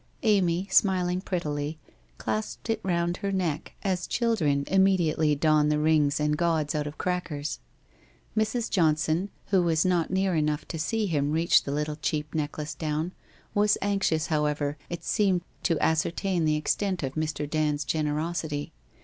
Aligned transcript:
Amy, 0.23 0.67
smiling 0.71 1.21
prettily, 1.21 1.77
clasped 2.17 2.71
it 2.71 2.79
round 2.81 3.17
her 3.17 3.31
neck, 3.31 3.73
as 3.83 4.07
children 4.07 4.63
immediately 4.65 5.35
don 5.35 5.69
the 5.69 5.77
rings 5.77 6.19
and 6.19 6.35
gauds 6.39 6.73
out 6.73 6.87
of 6.87 6.97
crackers. 6.97 7.59
Mrs. 8.35 8.67
Johnson, 8.67 9.29
who 9.49 9.61
was 9.61 9.85
not 9.85 10.09
near 10.09 10.33
enough 10.33 10.67
to 10.69 10.79
see 10.79 11.05
him 11.05 11.31
reach 11.31 11.65
the 11.65 11.71
little 11.71 11.97
cheap 11.97 12.33
necklace 12.33 12.73
down, 12.73 13.11
was 13.53 13.77
anxious, 13.79 14.25
however, 14.25 14.75
it 14.89 15.03
seemed, 15.03 15.41
to 15.61 15.75
ascer 15.75 16.15
tain 16.15 16.45
the 16.45 16.55
extent 16.55 17.03
of 17.03 17.13
Mr. 17.13 17.47
Dand's 17.47 17.85
generosity. 17.85 18.73